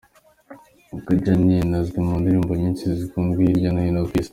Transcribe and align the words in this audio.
Khadja 1.05 1.33
Nin 1.35 1.69
azwi 1.79 1.99
mu 2.07 2.15
ndirimbo 2.21 2.51
nyinshi 2.61 2.85
zikunzwe 2.99 3.39
hirya 3.47 3.69
no 3.71 3.79
hino 3.85 4.01
ku 4.09 4.13
Isi. 4.19 4.29